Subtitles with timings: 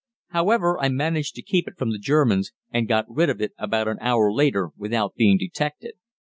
[0.29, 3.87] However, I managed to keep it from the Germans, and got rid of it about
[3.87, 5.93] an hour later without being detected.